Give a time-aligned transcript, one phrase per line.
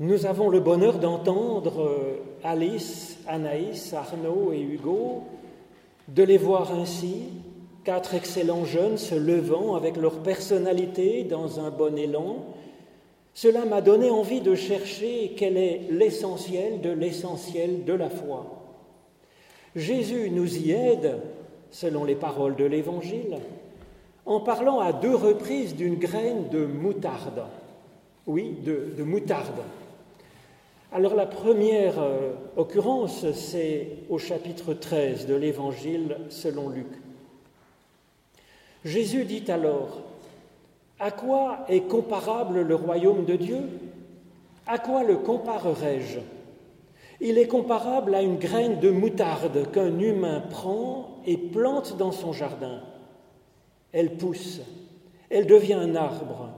[0.00, 1.88] Nous avons le bonheur d'entendre
[2.42, 5.22] Alice, Anaïs, Arnaud et Hugo,
[6.08, 7.28] de les voir ainsi,
[7.84, 12.44] quatre excellents jeunes se levant avec leur personnalité dans un bon élan.
[13.34, 18.46] Cela m'a donné envie de chercher quel est l'essentiel de l'essentiel de la foi.
[19.76, 21.20] Jésus nous y aide,
[21.70, 23.38] selon les paroles de l'Évangile,
[24.26, 27.44] en parlant à deux reprises d'une graine de moutarde.
[28.26, 29.60] Oui, de, moutarde.
[30.94, 36.86] Alors la première euh, occurrence, c'est au chapitre 13 de l'Évangile selon Luc.
[38.84, 40.02] Jésus dit alors,
[41.00, 43.58] À quoi est comparable le royaume de Dieu?
[44.66, 46.20] À quoi le comparerai-je
[47.20, 52.32] Il est comparable à une graine de moutarde qu'un humain prend et plante dans son
[52.32, 52.80] jardin
[53.94, 54.60] elle pousse,
[55.30, 56.48] elle devient un arbre,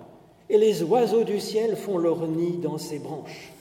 [0.49, 3.53] et les oiseaux du ciel font leur nid dans ses branches.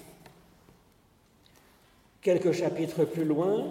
[2.26, 3.66] Quelques chapitres plus loin,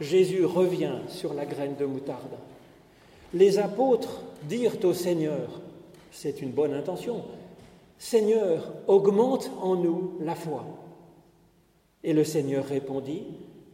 [0.00, 2.34] Jésus revient sur la graine de moutarde.
[3.32, 5.60] Les apôtres dirent au Seigneur,
[6.10, 7.22] c'est une bonne intention,
[7.98, 10.64] Seigneur, augmente en nous la foi.
[12.02, 13.22] Et le Seigneur répondit,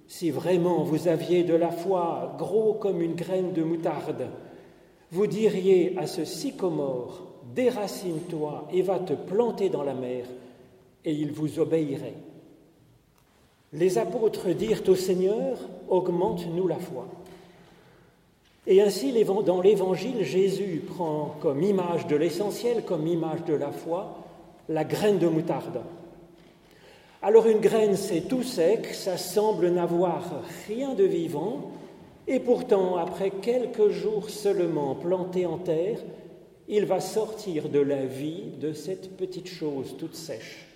[0.07, 4.27] Si vraiment vous aviez de la foi gros comme une graine de moutarde,
[5.11, 7.23] vous diriez à ce sycomore,
[7.55, 10.27] déracine-toi et va te planter dans la mer,
[11.07, 12.28] et il vous obéirait.
[13.73, 17.07] Les apôtres dirent au Seigneur, augmente-nous la foi.
[18.67, 19.13] Et ainsi,
[19.45, 24.19] dans l'Évangile, Jésus prend comme image de l'essentiel, comme image de la foi,
[24.69, 25.81] la graine de moutarde.
[27.21, 30.23] Alors une graine, c'est tout sec, ça semble n'avoir
[30.67, 31.73] rien de vivant,
[32.27, 35.99] et pourtant, après quelques jours seulement planté en terre,
[36.69, 40.68] il va sortir de la vie de cette petite chose toute sèche.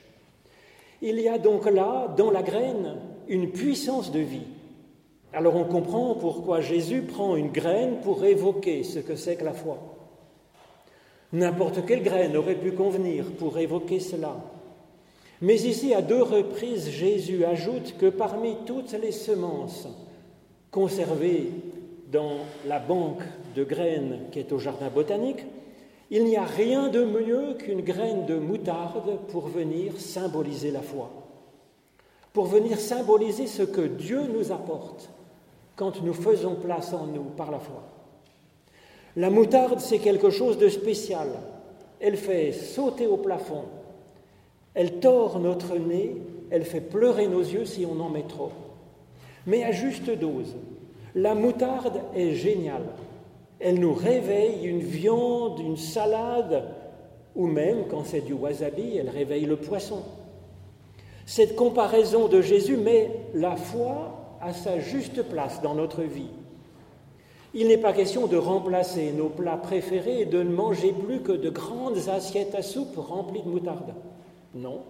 [1.05, 2.95] Il y a donc là, dans la graine,
[3.27, 4.47] une puissance de vie.
[5.33, 9.53] Alors on comprend pourquoi Jésus prend une graine pour évoquer ce que c'est que la
[9.53, 9.79] foi.
[11.33, 14.37] N'importe quelle graine aurait pu convenir pour évoquer cela.
[15.41, 19.89] Mais ici, à deux reprises, Jésus ajoute que parmi toutes les semences,
[20.71, 21.51] conservée
[22.13, 22.37] dans
[22.69, 23.23] la banque
[23.57, 25.45] de graines qui est au jardin botanique,
[26.13, 31.11] il n'y a rien de mieux qu'une graine de moutarde pour venir symboliser la foi,
[32.33, 35.11] pour venir symboliser ce que Dieu nous apporte
[35.75, 37.83] quand nous faisons place en nous par la foi.
[39.17, 41.29] La moutarde, c'est quelque chose de spécial.
[41.99, 43.65] Elle fait sauter au plafond,
[44.75, 46.15] elle tord notre nez,
[46.51, 48.53] elle fait pleurer nos yeux si on en met trop
[49.47, 50.57] mais à juste dose.
[51.15, 52.87] La moutarde est géniale.
[53.65, 56.65] Elle nous réveille une viande, une salade,
[57.37, 60.03] ou même, quand c'est du wasabi, elle réveille le poisson.
[61.27, 66.31] Cette comparaison de Jésus met la foi à sa juste place dans notre vie.
[67.55, 71.33] Il n'est pas question de remplacer nos plats préférés et de ne manger plus que
[71.33, 73.95] de grandes assiettes à soupe remplies de moutarde.
[74.55, 74.81] Non,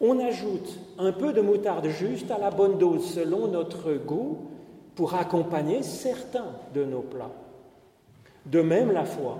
[0.00, 4.38] on ajoute un peu de moutarde juste à la bonne dose selon notre goût
[4.96, 7.30] pour accompagner certains de nos plats.
[8.46, 9.38] De même, la foi,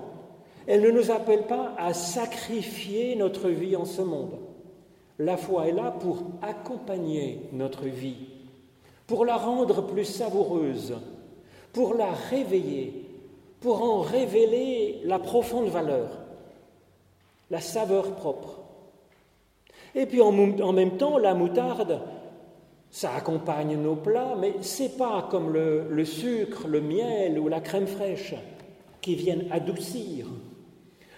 [0.67, 4.37] elle ne nous appelle pas à sacrifier notre vie en ce monde.
[5.19, 8.27] La foi est là pour accompagner notre vie,
[9.07, 10.95] pour la rendre plus savoureuse,
[11.73, 13.05] pour la réveiller,
[13.59, 16.09] pour en révéler la profonde valeur,
[17.49, 18.59] la saveur propre.
[19.93, 22.01] Et puis en, même temps, la moutarde,
[22.89, 27.59] ça accompagne nos plats, mais c'est pas comme le, le, sucre, le miel ou la
[27.61, 28.35] crème fraîche
[29.01, 30.27] qui viennent adoucir.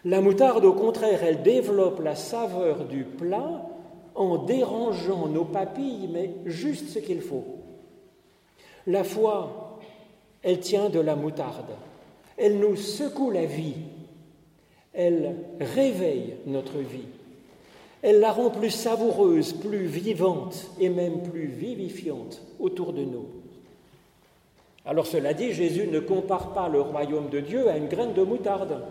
[0.06, 3.70] La moutarde, au contraire, elle développe la saveur du plat
[4.16, 7.46] en dérangeant nos papilles, mais juste ce qu'il faut.
[8.86, 9.80] La foi,
[10.42, 11.72] elle tient de la moutarde.
[12.38, 13.76] Elle nous secoue la vie.
[14.94, 17.08] Elle réveille notre vie.
[18.02, 23.28] Elle la rend plus savoureuse, plus vivante et même plus vivifiante autour de nous.
[24.86, 28.24] Alors cela dit, Jésus ne compare pas le royaume de Dieu à une graine de
[28.24, 28.84] moutarde.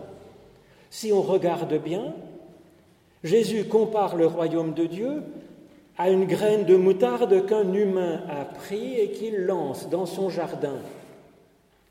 [0.89, 2.13] Si on regarde bien,
[3.23, 5.23] Jésus compare le royaume de Dieu
[5.97, 10.77] à une graine de moutarde qu'un humain a pris et qu'il lance dans son jardin.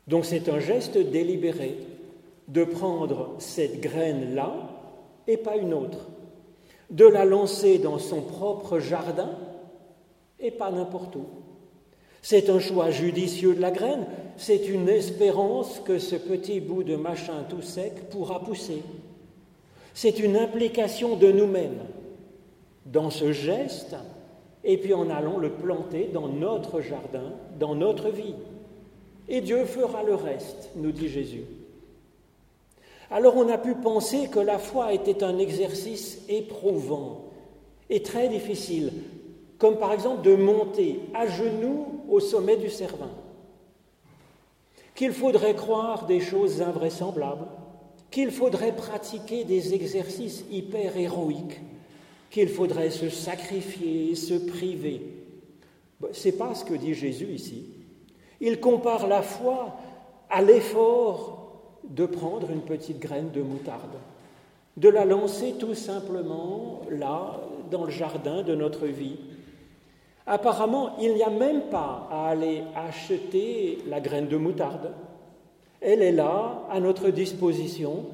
[0.07, 1.77] Donc c'est un geste délibéré
[2.49, 4.53] de prendre cette graine-là
[5.27, 6.09] et pas une autre
[6.93, 9.31] de la lancer dans son propre jardin
[10.39, 11.25] et pas n'importe où.
[12.23, 16.95] C'est un choix judicieux de la graine, c'est une espérance que ce petit bout de
[16.95, 18.81] machin tout sec pourra pousser.
[19.93, 21.81] C'est une implication de nous-mêmes.
[22.85, 23.95] dans ce geste,
[24.63, 28.35] et puis en allant le planter dans notre jardin, dans notre vie.
[29.29, 31.45] Et Dieu fera le reste, nous dit Jésus.
[33.09, 37.25] Alors on a pu penser que la foi était un exercice éprouvant
[37.89, 38.91] et très difficile,
[39.63, 43.11] comme par exemple de monter à genoux au sommet du Cervin,
[44.93, 47.47] qu'il faudrait croire des choses invraisemblables,
[48.11, 51.61] qu'il faudrait pratiquer des exercices hyper héroïques,
[52.29, 55.01] qu'il faudrait se sacrifier, se priver.
[56.11, 57.63] Ce n'est pas ce que dit Jésus ici.
[58.41, 59.77] Il compare la foi
[60.29, 63.95] à l'effort de prendre une petite graine de moutarde,
[64.75, 67.39] de la lancer tout simplement là,
[67.71, 69.19] dans le jardin de notre vie.
[70.25, 74.93] Apparemment, il n'y a même pas à aller acheter la graine de moutarde.
[75.81, 78.05] Elle est là, à notre disposition,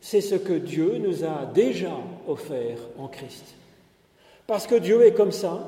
[0.00, 1.96] c'est ce que Dieu nous a déjà
[2.28, 3.54] offert en Christ.
[4.46, 5.66] Parce que Dieu est comme ça,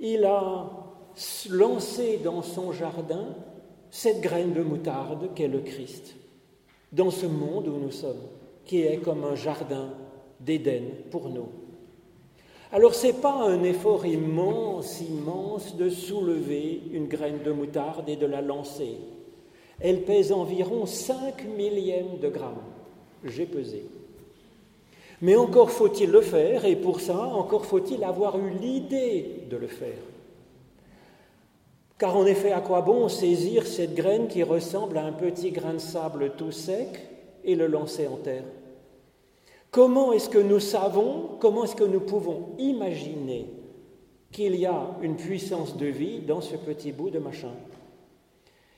[0.00, 0.70] il a
[1.50, 3.26] lancé dans son jardin
[3.90, 6.14] cette graine de moutarde qu'est le Christ,
[6.92, 8.20] dans ce monde où nous sommes,
[8.64, 9.90] qui est comme un jardin
[10.40, 11.48] d'Éden pour nous.
[12.72, 18.16] Alors ce n'est pas un effort immense, immense de soulever une graine de moutarde et
[18.16, 18.96] de la lancer.
[19.80, 22.62] Elle pèse environ 5 millièmes de grammes
[23.24, 23.84] j'ai pesé.
[25.22, 29.66] Mais encore faut-il le faire, et pour ça, encore faut-il avoir eu l'idée de le
[29.66, 30.02] faire.
[31.98, 35.74] Car en effet, à quoi bon saisir cette graine qui ressemble à un petit grain
[35.74, 37.00] de sable tout sec
[37.42, 38.44] et le lancer en terre?
[39.70, 43.50] Comment est-ce que nous savons, comment est-ce que nous pouvons imaginer
[44.32, 47.52] qu'il y a une puissance de vie dans ce petit bout de machin?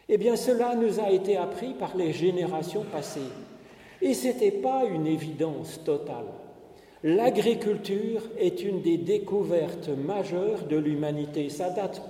[0.08, 3.20] Eh bien, cela nous a été appris par les générations passées.
[4.00, 6.26] Et ce n'était pas une évidence totale.
[7.04, 11.48] L'agriculture est une des découvertes majeures de l'humanité.
[11.48, 12.02] Ça date,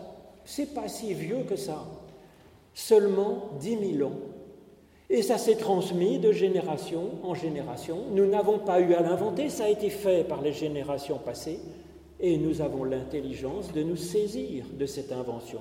[0.44, 1.84] c'est pas si vieux que ça,
[2.72, 4.16] seulement dix mille ans.
[5.10, 7.98] Et ça s'est transmis de génération en génération.
[8.12, 11.60] Nous n'avons pas eu à l'inventer, ça a été fait par les générations passées,
[12.20, 15.60] et nous avons l'intelligence de nous saisir de cette invention.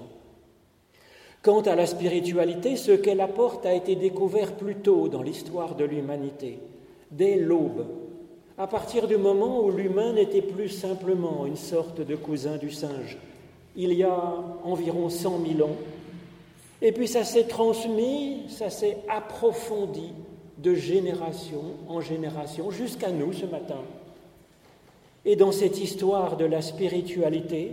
[1.41, 5.85] Quant à la spiritualité, ce qu'elle apporte a été découvert plus tôt dans l'histoire de
[5.85, 6.59] l'humanité,
[7.11, 7.85] dès l'aube,
[8.57, 13.17] à partir du moment où l'humain n'était plus simplement une sorte de cousin du singe,
[13.77, 14.33] il y a
[14.63, 15.75] environ cent mille ans.
[16.81, 20.13] Et puis ça s'est transmis, ça s'est approfondi
[20.57, 23.81] de génération en génération jusqu'à nous ce matin.
[25.25, 27.71] Et dans cette histoire de la spiritualité,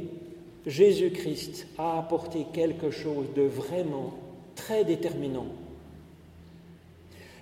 [0.66, 4.14] Jésus-Christ a apporté quelque chose de vraiment
[4.56, 5.46] très déterminant.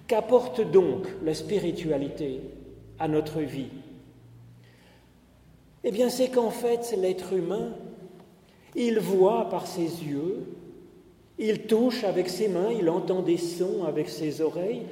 [0.09, 2.41] Qu'apporte donc la spiritualité
[2.99, 3.71] à notre vie?
[5.85, 7.73] Eh bien, c'est qu'en fait, l'être humain,
[8.75, 10.45] il voit par ses yeux,
[11.39, 14.83] il touche avec ses mains, il entend des sons avec ses oreilles,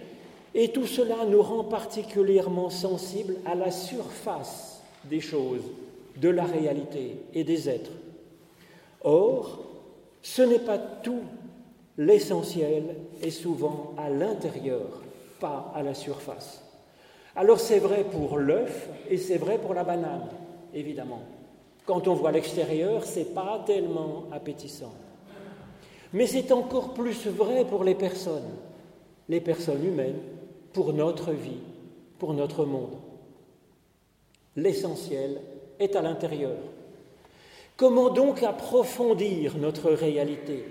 [0.54, 5.62] et tout cela nous rend particulièrement sensibles à la surface des choses,
[6.16, 7.92] de la réalité et des êtres.
[9.02, 9.60] Or,
[10.22, 11.22] ce n'est pas tout.
[11.96, 15.02] L'essentiel est souvent à l'intérieur,
[15.38, 16.62] pas à la surface.
[17.36, 20.28] Alors c'est vrai pour l'œuf et c'est vrai pour la banane,
[20.74, 21.22] évidemment.
[21.86, 24.92] Quand on voit l'extérieur, ce n'est pas tellement appétissant.
[26.12, 28.50] Mais c'est encore plus vrai pour les personnes,
[29.28, 30.18] les personnes humaines,
[30.72, 31.62] pour notre vie,
[32.18, 32.96] pour notre monde.
[34.56, 35.40] L'essentiel
[35.78, 36.56] est à l'intérieur.
[37.76, 40.64] Comment donc approfondir notre réalité?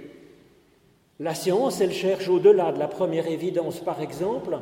[1.19, 3.79] La science, elle cherche au-delà de la première évidence.
[3.79, 4.60] Par exemple,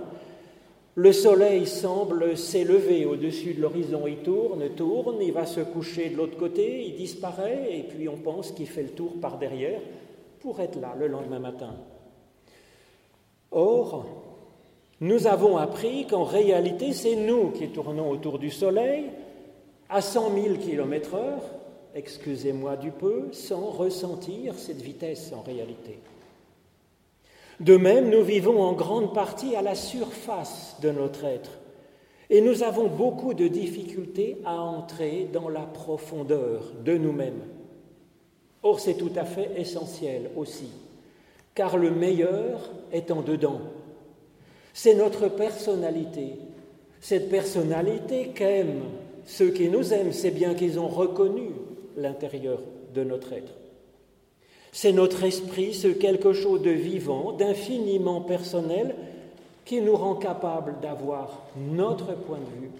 [0.95, 6.17] le soleil semble s'élever au-dessus de l'horizon, il tourne, tourne, il va se coucher de
[6.17, 9.81] l'autre côté, il disparaît, et puis on pense qu'il fait le tour par derrière
[10.39, 11.75] pour être là le lendemain matin.
[13.51, 14.05] Or,
[14.99, 19.11] nous avons appris qu'en réalité, c'est nous qui tournons autour du soleil
[19.89, 21.43] à 100 000 km heure,
[21.95, 25.99] excusez-moi du peu, sans ressentir cette vitesse en réalité.
[27.59, 31.51] De même, nous vivons en grande partie à la surface de notre être
[32.29, 37.41] et nous avons beaucoup de difficultés à entrer dans la profondeur de nous-mêmes.
[38.67, 40.67] Or, c'est tout à fait essentiel aussi,
[41.55, 43.61] car le meilleur est en dedans.
[44.73, 46.33] C'est notre personnalité,
[46.99, 48.83] cette personnalité qu'aiment
[49.25, 51.51] ceux qui nous aiment, c'est bien qu'ils ont reconnu
[51.95, 52.59] l'intérieur
[52.93, 53.53] de notre être.
[54.73, 58.95] C'est notre esprit, ce quelque chose de vivant, d'infiniment personnel,
[59.63, 62.71] qui nous rend capable d'avoir notre point de vue,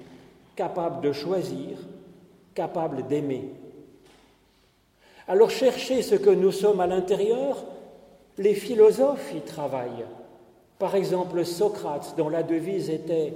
[0.58, 1.78] capable de choisir,
[2.54, 3.52] capable d'aimer.
[5.28, 7.64] Alors chercher ce que nous sommes à l'intérieur,
[8.38, 10.06] les philosophes y travaillent.
[10.80, 13.34] Par exemple, Socrate, dont la devise était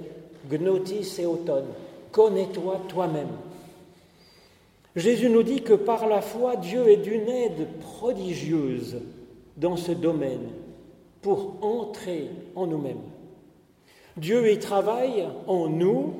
[0.50, 1.66] Gnotis et automne,
[2.12, 3.28] connais-toi toi-même.
[4.94, 8.98] Jésus nous dit que par la foi, Dieu est d'une aide prodigieuse
[9.56, 10.48] dans ce domaine
[11.20, 13.00] pour entrer en nous-mêmes.
[14.16, 16.14] Dieu y travaille en nous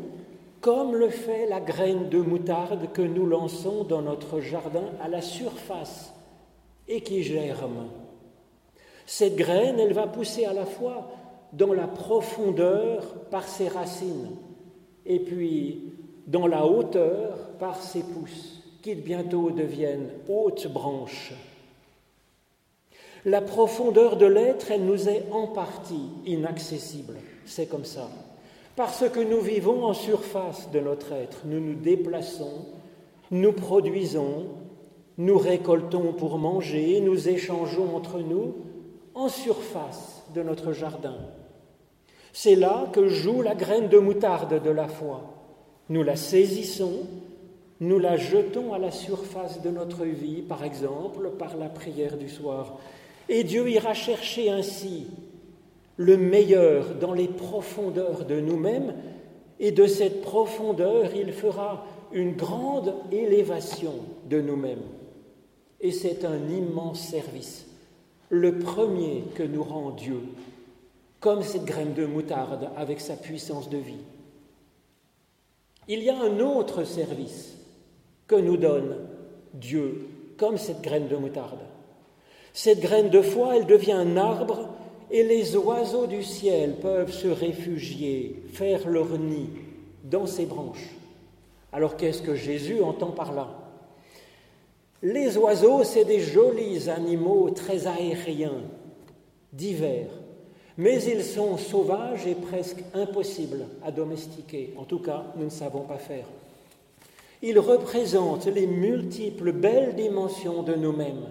[0.62, 5.21] comme le fait la graine de moutarde que nous lançons dans notre jardin à la
[5.21, 6.14] surface
[6.87, 7.88] et qui germe.
[9.04, 11.11] Cette graine, elle va pousser à la fois
[11.52, 14.31] dans la profondeur par ses racines
[15.04, 15.92] et puis
[16.28, 21.35] dans la hauteur par ses pousses, qui bientôt deviennent hautes branches.
[23.25, 27.16] La profondeur de l'être, elle nous est en partie inaccessible,
[27.47, 28.09] c'est comme ça.
[28.76, 32.67] Parce que nous vivons en surface de notre être, nous nous déplaçons,
[33.31, 34.47] nous produisons,
[35.19, 38.55] nous récoltons pour manger, nous échangeons entre nous
[39.14, 41.17] en surface de notre jardin.
[42.33, 45.21] C'est là que joue la graine de moutarde de la foi.
[45.91, 47.00] Nous la saisissons,
[47.81, 52.31] nous la jetons à la surface de notre vie, par exemple par la prière du
[52.31, 52.79] soir.
[53.29, 55.09] Et Dieu ira chercher ainsi
[56.02, 58.94] le meilleur dans les profondeurs de nous-mêmes,
[59.61, 63.94] et de cette profondeur, il fera une grande élévation
[64.28, 64.82] de nous-mêmes.
[65.80, 67.66] Et c'est un immense service,
[68.28, 70.21] le premier que nous rend Dieu,
[71.21, 74.04] comme cette graine de moutarde avec sa puissance de vie.
[75.87, 77.56] Il y a un autre service
[78.26, 78.97] que nous donne
[79.54, 81.61] Dieu, comme cette graine de moutarde.
[82.52, 84.68] Cette graine de foi, elle devient un arbre
[85.12, 89.50] et les oiseaux du ciel peuvent se réfugier, faire leur nid
[90.04, 90.88] dans ses branches.
[91.71, 93.49] Alors qu'est-ce que Jésus entend par là?
[95.02, 98.62] Les oiseaux, c'est des jolis animaux très aériens,
[99.52, 100.09] divers,
[100.78, 104.73] mais ils sont sauvages et presque impossibles à domestiquer.
[104.78, 106.26] En tout cas, nous ne savons pas faire.
[107.42, 111.28] Ils représentent les multiples belles dimensions de nous-mêmes,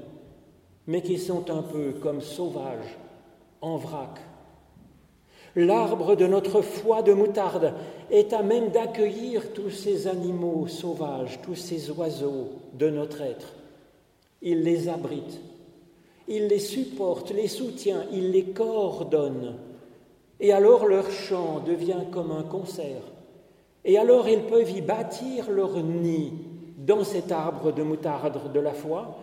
[0.86, 2.98] mais qui sont un peu comme sauvages
[3.62, 4.20] en vrac.
[5.56, 7.74] L'arbre de notre foi de moutarde
[8.10, 13.54] est à même d'accueillir tous ces animaux sauvages, tous ces oiseaux de notre être.
[14.42, 15.40] Il les abrite,
[16.28, 19.56] il les supporte, les soutient, il les coordonne.
[20.40, 23.04] Et alors leur chant devient comme un concert.
[23.84, 26.32] Et alors ils peuvent y bâtir leur nid
[26.78, 29.18] dans cet arbre de moutarde de la foi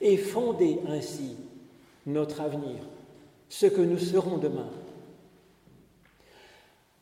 [0.00, 1.36] et fonder ainsi
[2.06, 2.76] notre avenir
[3.48, 4.68] ce que nous serons demain.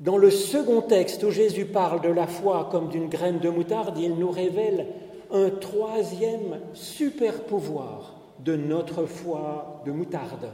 [0.00, 3.98] Dans le second texte où Jésus parle de la foi comme d'une graine de moutarde,
[3.98, 4.88] il nous révèle
[5.30, 10.50] un troisième super pouvoir de notre foi de moutarde.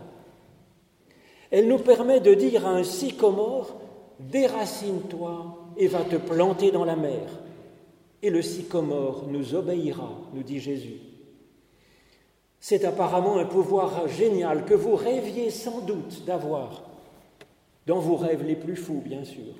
[1.50, 3.74] Elle nous permet de dire à un sycomore,
[4.20, 7.22] déracine-toi et va te planter dans la mer.
[8.22, 11.07] Et le sycomore nous obéira, nous dit Jésus.
[12.60, 16.82] C'est apparemment un pouvoir génial que vous rêviez sans doute d'avoir,
[17.86, 19.54] dans vos rêves les plus fous, bien sûr.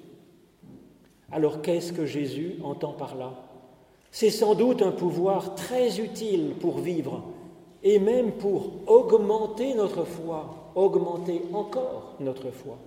[1.31, 3.33] Alors qu'est-ce que Jésus entend par là?
[4.11, 7.23] C'est sans doute un pouvoir très utile pour vivre
[7.83, 12.79] et même pour augmenter notre foi, augmenter encore notre foi.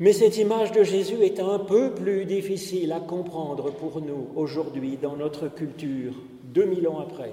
[0.00, 4.96] Mais cette image de Jésus est un peu plus difficile à comprendre pour nous aujourd'hui
[4.96, 6.14] dans notre culture,
[6.44, 7.32] 2000 ans après.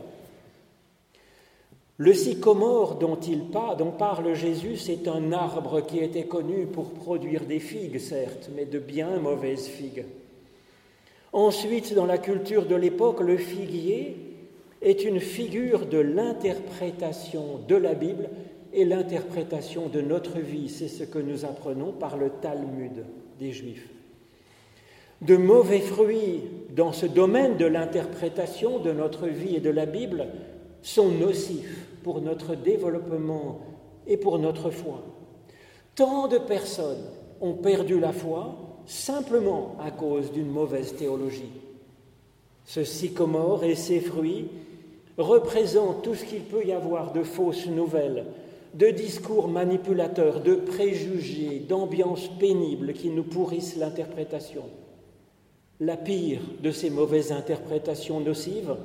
[1.97, 7.45] Le sycomore dont, il dont parle Jésus, c'est un arbre qui était connu pour produire
[7.45, 10.03] des figues, certes, mais de bien mauvaises figues.
[11.31, 14.17] Ensuite, dans la culture de l'époque, le figuier
[14.81, 18.29] est une figure de l'interprétation de la Bible
[18.73, 20.67] et l'interprétation de notre vie.
[20.67, 23.05] C'est ce que nous apprenons par le Talmud
[23.39, 23.89] des Juifs.
[25.21, 26.41] De mauvais fruits
[26.75, 30.27] dans ce domaine de l'interprétation de notre vie et de la Bible
[30.85, 33.59] sont nocifs pour notre développement
[34.05, 35.01] et pour notre foi.
[35.95, 37.03] Tant de personnes
[37.41, 41.49] ont perdu la foi simplement à cause d'une mauvaise théologie.
[42.65, 44.47] Ce sycomore et ses fruits
[45.17, 48.27] représentent tout ce qu'il peut y avoir de fausses nouvelles,
[48.75, 54.65] de discours manipulateurs, de préjugés, d'ambiances pénibles qui nous pourrissent l'interprétation.
[55.79, 58.75] La pire de ces mauvaises interprétations nocives,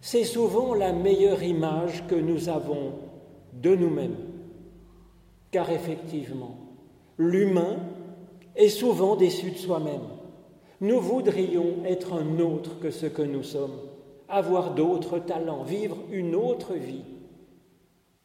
[0.00, 2.92] c'est souvent la meilleure image que nous avons
[3.52, 4.16] de nous-mêmes.
[5.50, 6.56] Car effectivement,
[7.16, 7.76] l'humain
[8.54, 10.08] est souvent déçu de soi-même.
[10.80, 13.80] Nous voudrions être un autre que ce que nous sommes,
[14.28, 17.04] avoir d'autres talents, vivre une autre vie.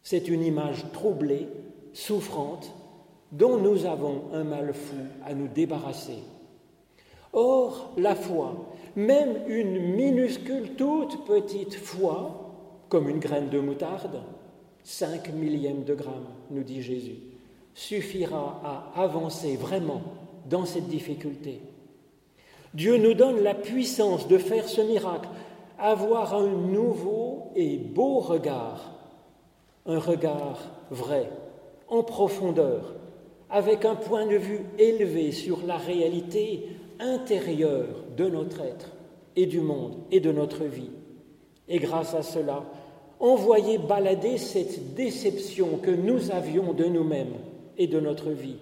[0.04, 1.48] C'est une image troublée,
[1.94, 2.72] souffrante,
[3.32, 6.20] dont nous avons un mal fou à nous débarrasser.
[7.34, 8.54] Or, la foi,
[8.96, 12.54] même une minuscule, toute petite foi,
[12.90, 14.22] comme une graine de moutarde,
[14.84, 17.18] cinq millièmes de gramme, nous dit Jésus,
[17.74, 18.62] suffira
[18.96, 20.02] à avancer vraiment
[20.48, 21.62] dans cette difficulté.
[22.76, 25.30] Dieu nous donne la puissance de faire ce miracle,
[25.80, 28.94] avoir un nouveau et beau regard,
[29.88, 30.60] un regard
[30.92, 31.30] vrai,
[31.88, 32.94] en profondeur,
[33.50, 36.68] avec un point de vue élevé sur la réalité
[37.04, 38.92] intérieure de notre être
[39.36, 40.90] et du monde et de notre vie.
[41.68, 42.64] Et grâce à cela,
[43.20, 47.36] envoyer balader cette déception que nous avions de nous-mêmes
[47.78, 48.58] et de notre vie,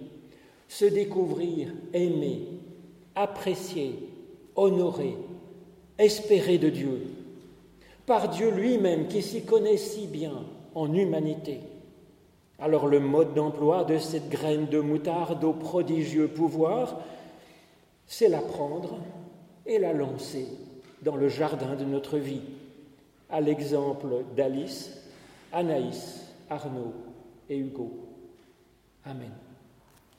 [0.68, 2.40] se découvrir aimé,
[3.14, 3.98] apprécié,
[4.56, 5.16] honoré,
[5.98, 7.02] espéré de Dieu,
[8.06, 10.44] par Dieu lui-même qui s'y connaît si bien
[10.74, 11.60] en humanité.
[12.58, 17.00] Alors le mode d'emploi de cette graine de moutarde au prodigieux pouvoir,
[18.06, 18.98] c'est la prendre
[19.66, 20.46] et la lancer
[21.02, 22.42] dans le jardin de notre vie,
[23.30, 24.92] à l'exemple d'Alice,
[25.52, 26.94] Anaïs, Arnaud
[27.48, 27.90] et Hugo.
[29.04, 29.32] Amen.